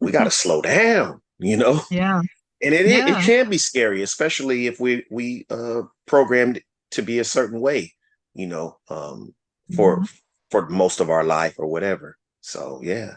[0.00, 1.80] we got to slow down, you know?
[1.90, 2.20] Yeah.
[2.62, 3.18] And it, yeah.
[3.18, 7.94] it, can be scary, especially if we, we, uh, programmed to be a certain way,
[8.34, 9.34] you know, um,
[9.74, 10.04] for, mm-hmm.
[10.50, 12.18] for most of our life or whatever.
[12.42, 13.14] So yeah.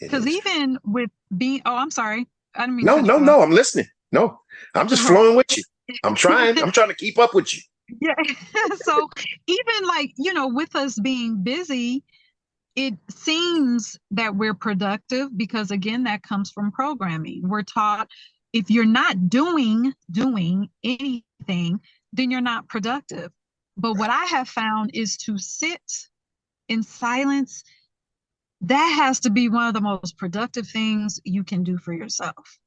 [0.00, 2.26] Because even with being, oh, I'm sorry.
[2.54, 3.42] I didn't mean no, no, no.
[3.42, 3.86] I'm listening.
[4.10, 4.40] No,
[4.74, 5.14] I'm just uh-huh.
[5.14, 5.62] flowing with you.
[6.04, 6.58] I'm trying.
[6.62, 7.60] I'm trying to keep up with you.
[8.02, 8.12] Yeah.
[8.82, 9.08] so
[9.46, 12.04] even like, you know, with us being busy,
[12.76, 17.48] it seems that we're productive because again, that comes from programming.
[17.48, 18.10] We're taught
[18.52, 21.80] if you're not doing doing anything,
[22.12, 23.30] then you're not productive.
[23.76, 25.80] But what I have found is to sit
[26.68, 27.64] in silence.
[28.60, 32.58] That has to be one of the most productive things you can do for yourself.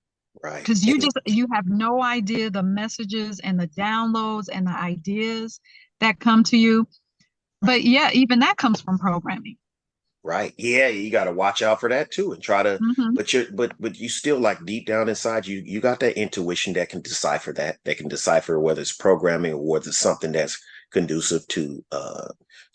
[0.44, 0.60] Right.
[0.60, 5.60] Because you just you have no idea the messages and the downloads and the ideas
[6.00, 6.88] that come to you.
[7.62, 9.58] But yeah, even that comes from programming.
[10.24, 10.54] Right.
[10.58, 12.78] Yeah, you got to watch out for that too, and try to.
[12.78, 13.16] Mm-hmm.
[13.16, 16.74] But you, but but you still like deep down inside you, you got that intuition
[16.74, 17.78] that can decipher that.
[17.86, 22.28] That can decipher whether it's programming or whether it's something that's conducive to, uh,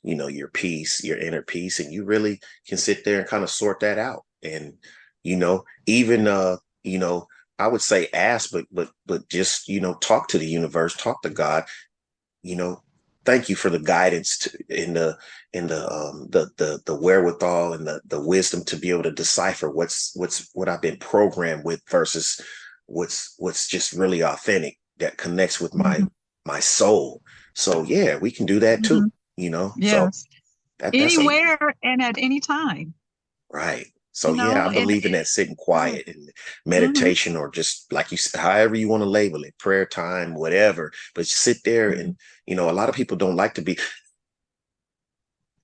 [0.03, 3.45] you know, your peace, your inner peace, and you really can sit there and kind
[3.45, 4.25] of sort that out.
[4.43, 4.75] And
[5.23, 9.81] you know, even uh, you know, I would say ask, but but but just you
[9.81, 11.65] know talk to the universe, talk to God.
[12.43, 12.83] You know,
[13.25, 15.19] thank you for the guidance to, in the
[15.53, 19.11] in the um the the the wherewithal and the the wisdom to be able to
[19.11, 22.41] decipher what's what's what I've been programmed with versus
[22.87, 26.07] what's what's just really authentic that connects with my mm-hmm.
[26.45, 27.23] my soul.
[27.55, 29.01] So yeah, we can do that too.
[29.01, 29.43] Mm-hmm.
[29.43, 30.21] You know, yes.
[30.21, 30.27] So
[30.79, 32.95] that, anywhere a, and at any time.
[33.51, 33.87] Right.
[34.17, 36.31] So You yeah, I and believe in that sitting mhm, quiet and
[36.77, 40.35] mhm, meditation, or just like you said, however you want to label it, prayer time,
[40.35, 40.93] whatever.
[41.15, 42.01] But sit there mhm.
[42.01, 43.79] and you know, a lot of people don't like to be.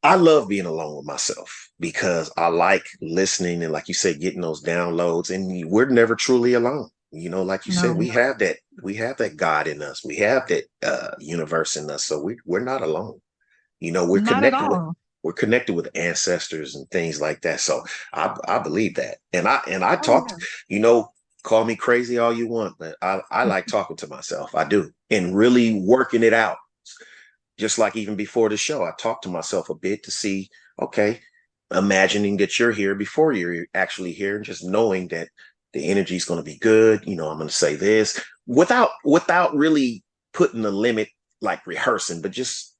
[0.02, 4.40] I love being alone with myself because I like listening and, like you said, getting
[4.40, 5.30] those downloads.
[5.34, 6.90] And we're never truly alone.
[7.12, 10.16] You know, like you said, we have that, we have that God in us, we
[10.18, 13.20] have that uh, universe in us, so we we're not alone.
[13.80, 14.80] You know, we're not connected with.
[15.22, 17.60] We're connected with ancestors and things like that.
[17.60, 17.82] So
[18.12, 20.34] I I believe that, and I and I Oh talked.
[20.38, 20.38] yeah.
[20.68, 21.12] You know,
[21.44, 24.54] call me crazy all you want, but I I like talking to myself.
[24.54, 26.58] I do, and really working it out
[27.58, 30.48] just like even before the show, I talked to myself a bit to see,
[30.80, 31.20] okay,
[31.72, 35.28] imagining that you're here before you're actually here, and just knowing that
[35.72, 37.02] the energy is going to be good.
[37.06, 41.08] You know, I'm going to say this without without really putting a limit,
[41.40, 42.71] like rehearsing, but just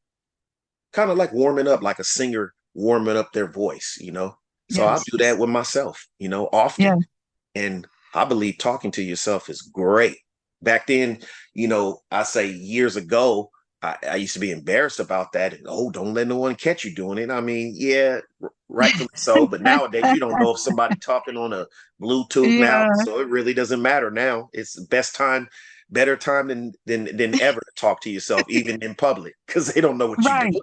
[0.93, 3.99] kind of like warming up, like a singer warming up their voice.
[4.01, 4.37] You know,
[4.69, 6.07] so I do that with myself.
[6.19, 6.97] You know, Yeah.
[6.97, 7.07] often,
[7.55, 10.17] and I believe talking to yourself is great.
[10.63, 11.19] Back then,
[11.55, 13.51] you know, I say years ago,
[13.83, 15.53] I, I used to be embarrassed about that.
[15.55, 17.31] And, oh, don't let no one catch you doing it.
[17.31, 18.21] I mean, yeah,
[18.69, 19.47] rightfully so.
[19.47, 21.67] But nowadays, you don't know if somebody talking on a
[22.01, 24.49] Bluetooth now, so it really doesn't matter now.
[24.53, 25.49] It's the best time,
[25.91, 29.81] better time than than than ever to talk to yourself, even in public, because they
[29.81, 30.53] don't know what you're Right.
[30.53, 30.63] doing.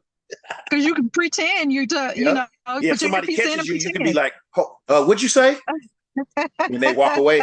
[0.69, 2.45] Because you can pretend you do, you know,
[2.81, 2.93] yeah.
[2.93, 5.57] If somebody catches you, you can be like, "Ho- uh, "What'd you say?"
[6.67, 7.41] When they walk away,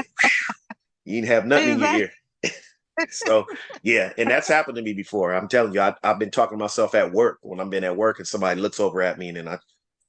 [1.05, 2.11] you didn't have nothing in your ear.
[3.11, 3.47] So
[3.83, 5.35] yeah, and that's happened to me before.
[5.35, 7.95] I'm telling you, I, I've been talking to myself at work when I've been at
[7.95, 9.59] work and somebody looks over at me and then I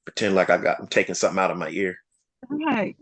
[0.05, 1.97] pretend like I got I'm taking something out of my ear.
[2.47, 2.95] Right.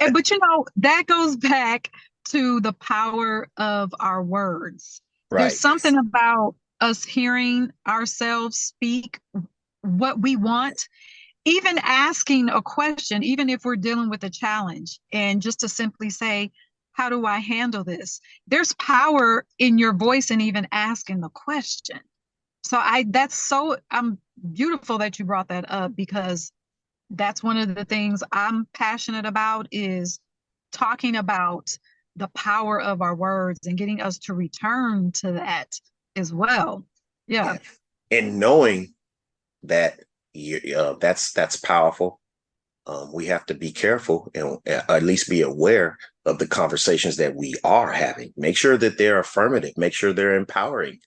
[0.00, 1.90] And, but you know, that goes back
[2.26, 5.00] to the power of our words.
[5.30, 5.40] Right.
[5.40, 6.54] There's something about
[6.84, 9.18] us hearing ourselves speak
[9.80, 10.86] what we want,
[11.46, 16.10] even asking a question, even if we're dealing with a challenge, and just to simply
[16.10, 16.52] say,
[16.92, 18.20] How do I handle this?
[18.46, 22.00] There's power in your voice and even asking the question.
[22.64, 24.18] So I that's so I'm
[24.52, 26.52] beautiful that you brought that up because
[27.10, 30.20] that's one of the things I'm passionate about is
[30.72, 31.78] talking about
[32.16, 35.78] the power of our words and getting us to return to that
[36.16, 36.84] as well.
[37.26, 37.58] Yeah.
[38.10, 38.94] And knowing
[39.62, 40.00] that
[40.32, 42.20] you, uh, that's that's powerful.
[42.86, 45.96] Um, we have to be careful and uh, at least be aware
[46.26, 48.32] of the conversations that we are having.
[48.36, 49.72] Make sure that they're affirmative.
[49.76, 50.98] Make sure they're empowering.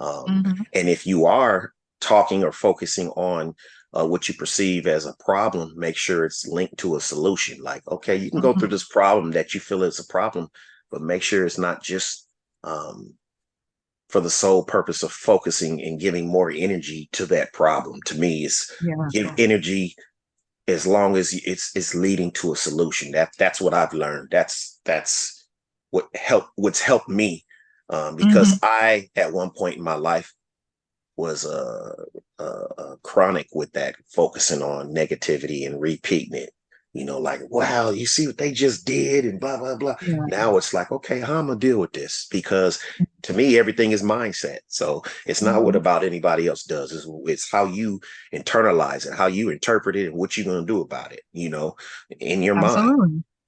[0.00, 0.66] Um, Mhm.
[0.72, 3.54] And if you are talking or focusing on
[3.94, 7.60] uh, what you perceive as a problem, make sure it's linked to a solution.
[7.62, 8.58] Like, okay, you can go Mhm.
[8.58, 10.48] through this problem that you feel is a problem,
[10.90, 12.28] but make sure it's not just
[12.64, 13.14] um,
[14.08, 18.00] for the sole purpose of focusing and giving more energy to that problem.
[18.06, 18.94] To me, is Yeah.
[19.12, 19.96] give energy
[20.68, 23.12] as long as it's it's leading to a solution.
[23.12, 24.28] That that's what I've learned.
[24.30, 25.46] That's that's
[25.90, 27.44] what help what's helped me
[27.88, 30.32] um, because I at one point in my life
[31.16, 31.94] was uh,
[32.38, 36.50] uh, uh, chronic with that, focusing on negativity and repeating it.
[36.94, 39.96] You know, like, wow, you see what they just did, and blah blah blah.
[40.00, 40.26] Yeah.
[40.26, 42.26] Now it's like, okay, how am I gonna deal with this?
[42.30, 42.80] Because
[43.24, 44.60] to me, everything is mindset.
[44.68, 45.80] So it's not what Mhm.
[45.80, 46.92] about anybody else does.
[46.92, 48.00] It's, it's how you
[48.34, 51.22] internalize it, how you interpret it, and what you're gonna do about it.
[51.32, 51.76] You know,
[52.20, 52.82] in your mind.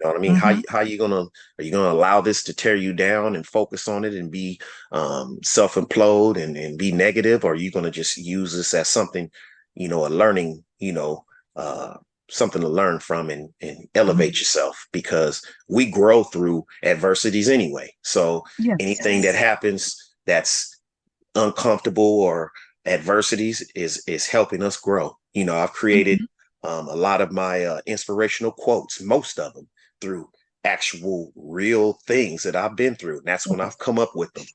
[0.00, 0.34] You know what I mean?
[0.36, 0.56] How Mhm.
[0.56, 1.22] you how you gonna
[1.58, 4.60] are you gonna allow this to tear you down and focus on it and be
[4.92, 9.30] um self-implode and, and be negative, or are you gonna just use this as something,
[9.74, 11.24] you know, a learning, you know,
[11.56, 11.94] uh
[12.28, 17.92] something to learn from and, and elevate yourself because we grow through adversities anyway.
[18.02, 18.76] So Yes.
[18.80, 20.80] anything that happens that's
[21.34, 22.50] uncomfortable or
[22.86, 25.16] adversities is is helping us grow.
[25.34, 26.20] You know, I've created
[26.62, 29.68] um, a lot of my uh, inspirational quotes, most of them
[30.00, 30.28] through
[30.64, 33.18] actual real things that I've been through.
[33.18, 34.46] And that's when I've come up with them.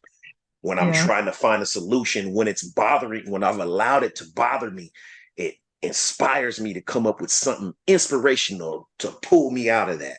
[0.61, 4.25] When I'm trying to find a solution, when it's bothering, when I've allowed it to
[4.35, 4.91] bother me,
[5.37, 10.17] it inspires me to come up with something inspirational to pull me out of that.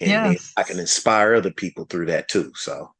[0.00, 0.52] And Yes.
[0.56, 2.52] I can inspire other people through that too.
[2.54, 2.92] So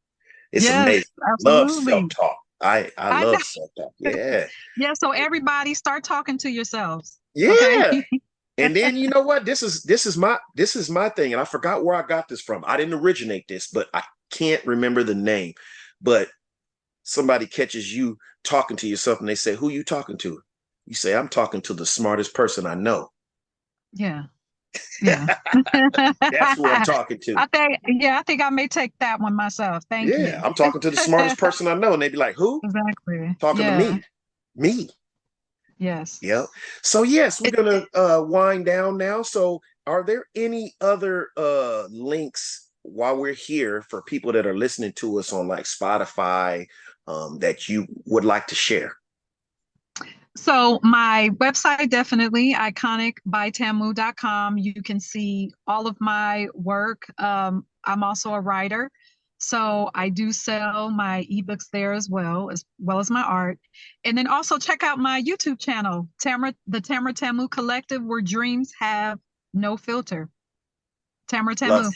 [0.53, 1.05] it's Yes, amazing.
[1.45, 1.93] Love absolutely.
[1.93, 2.37] self-talk.
[2.61, 3.93] I, I I love self-talk.
[3.99, 4.47] Yeah.
[4.77, 4.93] Yeah.
[4.95, 7.19] So everybody start talking to yourselves.
[7.35, 7.51] Yeah.
[7.51, 8.05] Okay.
[8.59, 9.45] and then you know what?
[9.45, 12.29] This is this is my this is my thing, and I forgot where I got
[12.29, 12.65] this from.
[12.67, 15.55] I didn't originate this, but I can't remember the name.
[16.01, 16.29] But
[17.03, 20.41] somebody catches you talking to yourself, and they say, "Who you talking to?"
[20.87, 23.11] You say, "I'm talking to the smartest person I know."
[23.93, 24.25] yeah.
[25.03, 25.27] Yeah.
[25.75, 27.35] That's who I'm talking to.
[27.37, 29.85] I think, yeah, I think I may take that one myself.
[29.91, 30.17] Thank you.
[30.17, 33.37] Yeah, I'm talking to the smartest person I know, and they'd be like, "Who?" Exactly.
[33.39, 33.79] Talking yeah.
[33.79, 34.03] to me.
[34.57, 34.89] Me.
[35.79, 36.21] Yes.
[36.23, 36.47] Yep.
[36.83, 39.23] So yes, we're gonna uh wind down now.
[39.23, 44.93] So are there any other uh links while we're here for people that are listening
[44.95, 46.67] to us on like Spotify
[47.07, 48.97] um, that you would like to share?
[50.37, 54.59] So my website definitely iconicbytamu.com.
[54.59, 57.05] You can see all of my work.
[57.19, 58.91] Um, I'm also a writer.
[59.39, 63.59] So I do sell my ebooks there as well, as well as my art.
[64.05, 68.73] And then also check out my YouTube channel, Tamara, the Tamara Tamu Collective, where dreams
[68.79, 69.19] have
[69.53, 70.31] no filter.
[71.29, 71.83] Tamara Tamu.
[71.83, 71.95] Love,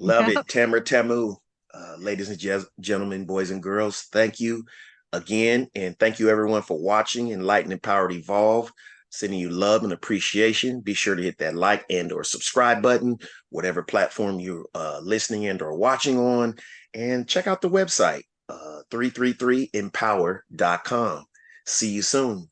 [0.00, 0.48] love it.
[0.48, 1.36] Tamara Tamu.
[1.72, 4.64] Uh, ladies and ge- gentlemen, boys and girls, thank you
[5.12, 5.68] again.
[5.74, 8.70] And thank you everyone for watching Enlighten Empowered Evolve.
[9.10, 10.80] Sending you love and appreciation.
[10.80, 13.16] Be sure to hit that like and or subscribe button,
[13.48, 16.56] whatever platform you're uh, listening and or watching on.
[16.92, 21.24] And check out the website, uh, 333empower.com.
[21.66, 22.50] See you soon.